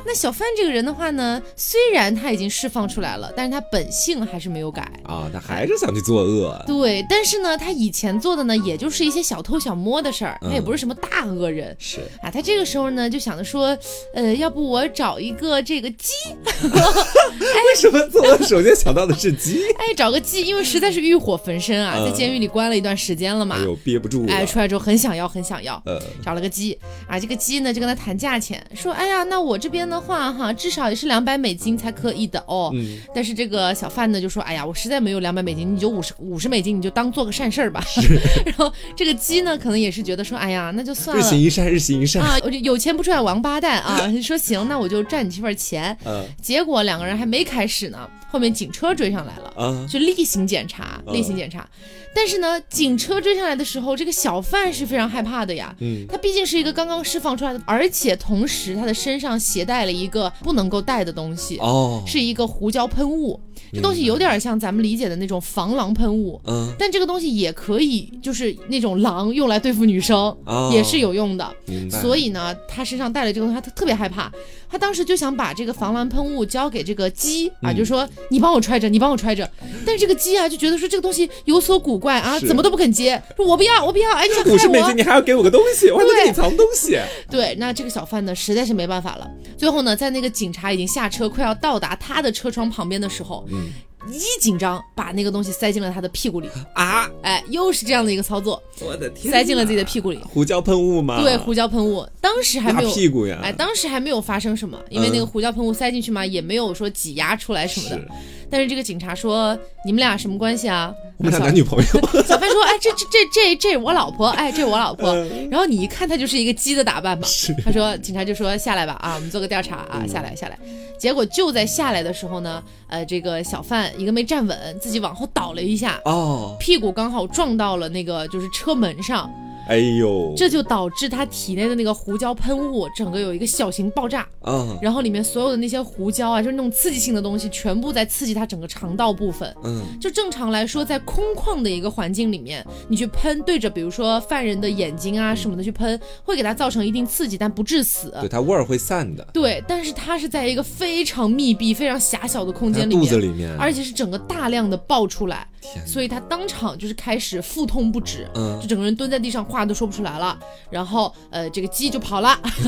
[0.06, 4.82] 那小范这个人的话呢，虽然他已经释放出来了，但是他本性还是没有改。
[5.04, 6.64] 啊，他还是想去作恶。
[6.68, 11.76] 对，但是呢，他以前做的呢，也就是一些小偷小摸的事儿，他也嗯不是什么大恶人。
[11.80, 13.78] 是，啊，他这个时候呢就想着说，
[14.14, 16.14] 呃，要不我找一个这个鸡，
[16.62, 19.64] 为什么做恶首先想到的是鸡？
[19.78, 24.34] 哎，找个鸡，因为实在是欲火焚身啊，嗯在监狱里关了一段时间了嘛哎，呦，憋不住了。
[24.34, 32.72] 哎，出来之后很想要，很想要，嗯，找了个鸡啊，这个鸡呢就跟他谈价价钱，说哎呀，那我这边的话哈，至少也是两百美金才可以的哦。
[32.74, 37.84] 嗯，但是这个小贩呢就说，哎呀，我实在没有两百美金，你就五十五十美金，你就当做个善事儿吧。
[38.46, 42.22] 然后这个鸡呢，可能也是觉得说，哎呀，那就算了日行一善，日行一善。
[42.24, 45.98] 啊，我就有钱不赚王八蛋啊， 说行，那我就赚你这份钱。
[46.06, 49.54] 嗯结果两个人还没开始呢，后面警车追上来了。
[49.56, 51.68] 啊，就例行检查，嗯例行检查。
[52.14, 55.74] 但是呢，警车追上来的时候，这个小贩是非常害怕的呀。
[55.80, 63.40] 嗯，他毕竟是一个刚刚释放出来的，而且同时他的身上携带了一个不能够带的东西，哦，是一个胡椒喷雾。
[63.74, 71.54] 这东西有点像咱们理解的那种防狼喷雾，嗯，但这个东西也可以就是那种狼用来对付女生，哦也是有用的。
[71.90, 74.32] 所以呢，他身上带了这个东西，他特特别害怕。
[74.70, 79.50] 他当时就想把这个防狼喷雾交给这个鸡啊，嗯就说你帮我揣着，你帮我揣着。
[79.86, 84.96] 但是这个鸡啊，就觉得说这个东西有所古怪啊，怎么都不肯接，说我不要，我不要，哎，你想害我五十美金，？
[84.96, 86.98] 你还要给我个东西，我还能给你藏东西。
[87.30, 89.30] 对，那这个小贩呢，实在是没办法了。
[89.58, 93.72] 最后呢，在那个警察已经下车，快要到达他的车窗旁边的时候，嗯
[94.12, 96.50] 一紧张，把那个东西塞进了他的屁股里。
[96.74, 100.18] 啊，哎，又是这样的一个操作，我的天，塞进了自己的屁股里。
[100.24, 101.22] 胡椒喷雾吗？
[101.22, 103.40] 对，胡椒喷雾，当时还没有屁股呀。
[103.44, 108.08] 哎，当时还没有发生什么，因为那个嗯胡椒喷雾塞进去嘛，也没有说挤压出来什么的是。
[108.52, 111.84] 但是这个警察说：“你们俩什么关系啊？”我们俩男女朋友。
[112.28, 115.12] 小范说：“哎，这这这这这我老婆，哎，这是我老婆。
[115.12, 117.26] 嗯然后你一看，他就是一个鸡的打扮嘛。
[117.64, 120.58] 他说：“警察就说下来吧，啊，我们做个调查啊，下来下来。”
[121.00, 129.28] 结果就在下来的时候呢，呃，这个小贩一个没站稳，自己往后倒了一下，哦，屁股刚好撞到了那个就是车门上，
[129.68, 134.28] 哎呦，这就导致他体内的那个胡椒喷雾整个有一个小型爆炸。
[134.42, 139.56] 啊，然后里面所有的那些胡椒啊，就是那种刺激性的东西，全部在刺激他整个肠道部分。
[139.64, 148.12] 嗯，就正常来说，在空旷的一个环境里面，你去喷，对着比如说犯人的眼睛啊什么的去喷，会给他造成一定刺激，但不致死。
[148.20, 158.60] 对，它味儿会散的，对，但是它是在一个非常密闭、非常狭小的空间里面，肚子里面，而且是整个大量的爆出来，天，所以他当场就是开始腹痛不止，嗯。
[158.60, 160.40] 就整个人蹲在地上，话都说不出来了。
[160.70, 162.40] 然后呃，这个鸡就跑了，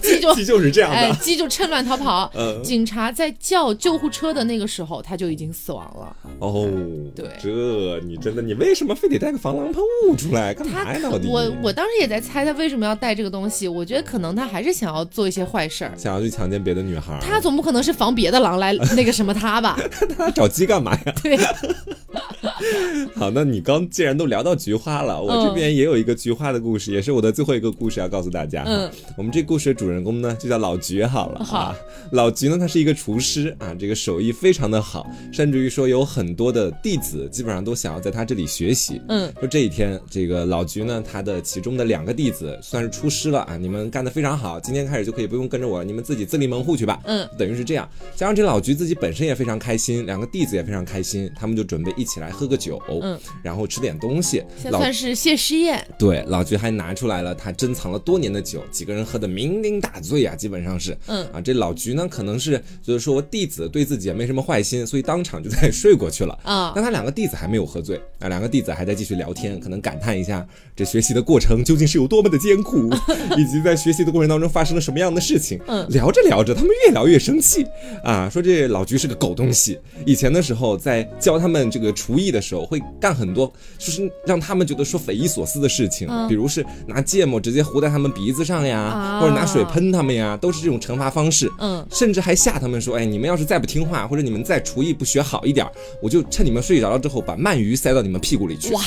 [0.00, 2.30] 鸡就鸡就是这样哎，的，鸡就趁乱逃跑。
[2.34, 6.16] 嗯，警察在叫救护车的那个时候，他就已经死亡了。
[6.38, 6.68] 哦，
[7.16, 10.54] 对这你真的，你为什么非得带个防狼喷雾出来？
[10.54, 11.00] 干他嘛呀？
[11.28, 15.92] 我我当时也在猜他为什么要带这个东西，我觉得可能他还是想要做一些坏事儿。
[15.96, 19.78] 想要去强奸别的女孩，他总不可能是防别的狼来那个什么他吧？
[20.16, 21.14] 他找鸡干嘛呀？
[21.22, 21.36] 对，
[23.14, 28.64] 好，那你刚既然都聊到菊花了，我这边也有一个菊花的故事，也是我的最后一个故事要告诉大家。
[28.66, 31.44] 嗯，我们这故事的主人公呢就叫老菊好了。
[31.44, 31.76] 好啊，
[32.12, 39.00] 老菊呢他是一个厨师啊，这个手艺非常的好，甚至于说有很多的弟子基本上都想要在他这里学习。
[39.08, 47.00] 嗯，说这一天，这个老菊呢，他的其中的两个弟子算是出师了啊，你们干得非常好，今天开始就可以不用跟着我，你们自己自立门户去吧。
[47.04, 54.38] 嗯，等于是这样，加上这老菊自己本身也非常开心，两个弟子也非常开心，他们就准备一起来喝个酒，嗯，然后吃点东西。
[54.38, 55.84] 老现在算是谢师宴。
[55.98, 60.96] 对老菊还拿出来了他珍藏了多年的酒，几个人喝的酩酊大醉啊，基本上是。
[61.06, 66.38] 嗯啊，这老菊呢，可能是就是说弟子对自己也没什么坏心，所以当场就在睡过去了。
[66.42, 72.90] 啊但他两个弟子还没有喝醉啊，两个弟子还在继续聊天，可能感叹一下这学习的过程究竟是有多么的艰苦，
[73.36, 75.60] 以及在学习的过程当中发生了什么样的事情。
[75.66, 77.66] 嗯聊着聊着，他们越聊越生气
[78.02, 79.78] 啊，说这老菊是个狗东西。
[80.06, 86.28] 以前的时候在教他们这个厨艺的时候，会干很多就是让他们觉得说匪夷所思的事情，嗯。
[86.28, 89.20] 比如是拿芥末直接糊在他们鼻子上呀，啊。
[89.20, 91.50] 或者拿水喷他们呀，都是这种惩罚方式。
[91.58, 95.66] 嗯，甚至还吓他们说：“哎，你们要是再不听话，或者你们再厨艺不学好一点，
[96.00, 98.82] 我就趁你们睡着了之后，把鳗鱼塞到你们屁股里去。”哇，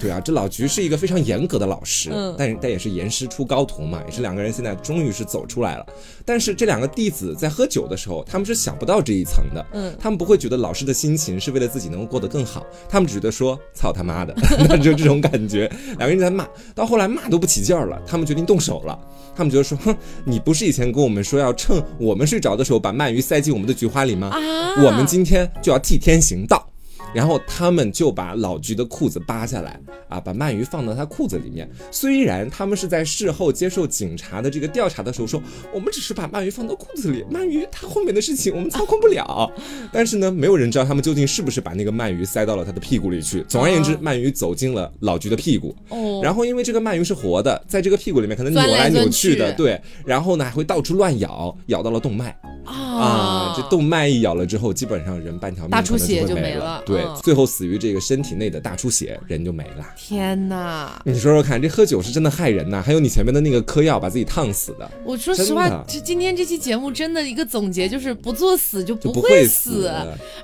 [0.00, 2.34] 对啊，这老菊是一个非常严格的老师，嗯。
[2.36, 5.86] 但但也是严师出高徒嘛，也是两个人现在终于是走出来了。
[6.24, 9.94] 但是这两个弟子在喝酒的时候，他们是想不到这一层的，嗯。
[9.98, 14.34] 他们不会觉得老师的心情是为了自己能够过得更好，他们只觉得说操他妈的，
[14.68, 18.98] 那就这种感觉，两个人在骂，到后来骂都不起劲儿了，他们决定动手了。
[19.36, 24.30] 他们觉得说，哼，你不是以前跟我们说要趁我们睡着的时候把鳗鱼塞进我们的菊花里吗？
[24.30, 26.68] 啊，我们今天就要替天行道。
[27.14, 31.70] 然后他们就把老菊的裤子扒下来，啊，把鳗鱼放到他裤子里面。
[31.90, 35.40] 虽然他们是在事后接受警察的这个调查的时候说，
[35.72, 39.50] 我们只是把鳗鱼放到裤子里，鳗鱼它后面的事情我们操控不了。
[39.92, 43.44] 但是呢，没有人知道他们究竟是不是把那个鳗鱼塞到了他的屁股里去。
[43.48, 45.74] 总而言之哦，鳗鱼走进了老菊的屁股。
[45.90, 52.36] 哦，然后因为这个鳗鱼是活的，在这个屁股里面可能扭来来扭去的，对，然后呢还会到处乱咬，咬到了动脉。
[52.64, 59.86] 啊，啊，这动脉一咬了之后，基本上人半条命大出可能血就会没没了对，嗯最后死于这个身体内的大出血，人就没了。
[59.96, 61.00] 天哪！
[61.04, 62.82] 你说说看，这喝酒是真的害人呐！
[62.82, 69.90] 还有你前面的那个嗑药把自己烫死的，我说实话，这今天这期节目真的一个总结就是不作死就就不会死。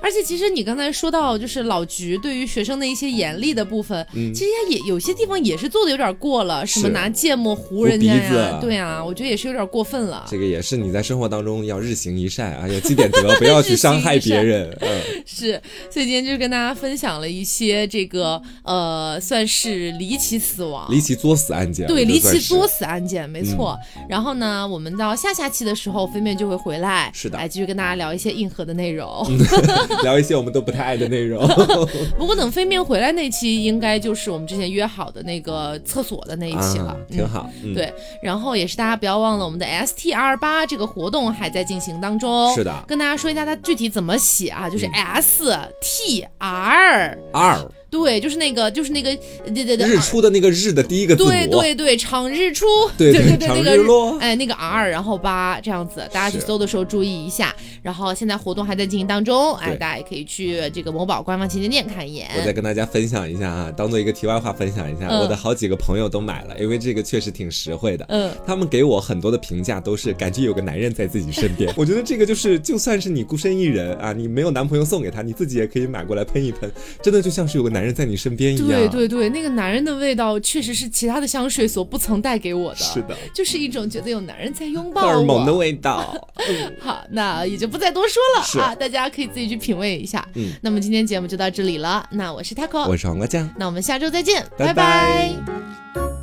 [0.01, 10.25] 而且其实你刚才说到，就是老局对于学生的一些严厉的部分，嗯其实他也有些地方也是做的有点过了，什么拿芥末糊人家呀，对啊，我觉得也是有点过分了。
[10.29, 14.69] 这个也是你在生活当中要日行一善啊，要积点德， 不要去伤害别人。
[14.81, 20.85] 嗯， 是，所以今天就跟大家分享了一些这个呃，算是离奇死亡。
[20.91, 23.75] 离奇作死案件，对，离奇作死案件，没错。
[24.09, 29.25] 然后呢，我们到下下期的时候，飞面就会回来，是的来继续跟大家聊一些硬核的内容。
[30.03, 31.47] 聊一些我们都不太爱的内容。
[32.19, 37.49] 不过等飞面回来那期，应该就是我们之前约好的那个厕所的那一期了挺好。
[37.63, 42.53] 嗯，对，然后也是大家不要忘了，我们的 STR 八这个活动还在进行当中。
[42.53, 47.71] 是的跟大家说一下它具体怎么写啊，就是嗯 S T 二、二。
[47.91, 49.13] 对，就是那个，就是那个，
[49.53, 52.65] 对对对，日出的那个日的第一个字母，对对对，长日出，
[52.97, 57.53] 对对对那个日落哎，那个 R，然后八这样子，大家去搜的时候注意一下。
[57.81, 62.29] 然后现在活动还在进行当中，哎，大家也可以去这个某宝官方旗舰店看一眼。
[62.37, 68.05] 我再跟大家分享一下啊，当做一个题外话分享一下，嗯我的好几个朋友都买了，因为这个确实挺实惠的。
[68.07, 76.71] 嗯，他们给我很多的评价都是感觉有个男人在自己身边， 我觉得这个就是就算是你孤身一人啊，你没有男朋友送给他，你自己也可以买过来喷一喷，
[77.01, 78.67] 真的就像是有个男人在你身边一样。
[78.67, 85.13] 对对对，那个男人的味道确实是其他的香水所不曾带给我的，是的，就是一种觉得有男人在拥抱荷我。
[85.13, 86.15] 尔蒙的味道。
[86.79, 90.27] 好，那也就不再多说了啊，大家可以自己去品味一下。
[90.35, 93.49] 嗯，那么今天节目就到这里了，那我是 taco，我是黄瓜酱。
[93.57, 96.20] 那我们下周再见，拜拜拜